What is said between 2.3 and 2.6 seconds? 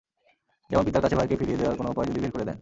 করে দেন।